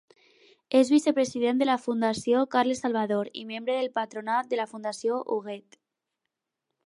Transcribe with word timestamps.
És 0.77 0.87
vicepresident 0.93 1.59
de 1.61 1.67
la 1.69 1.75
Fundació 1.81 2.39
Carles 2.55 2.81
Salvador 2.85 3.29
i 3.43 3.45
membre 3.51 3.75
del 3.79 3.91
patronat 3.99 4.49
de 4.55 4.61
la 4.61 4.67
Fundació 4.75 5.23
Huguet. 5.37 5.77